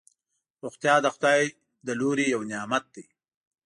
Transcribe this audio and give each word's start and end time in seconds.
روغتیا 0.63 0.95
دخدای 1.07 1.41
ج 1.85 1.87
له 1.87 1.93
لوری 1.99 2.25
یو 2.33 2.41
نعمت 2.51 2.85
دی 2.93 3.05